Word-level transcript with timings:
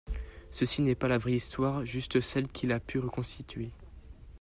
Ceci 0.49 0.81
n’est 0.81 0.95
pas 0.95 1.07
la 1.07 1.19
vraie 1.19 1.33
Histoire, 1.35 1.85
juste 1.85 2.21
celle 2.21 2.47
qu’il 2.47 2.71
a 2.71 2.79
pu 2.79 2.97
reconstituer. 2.97 3.69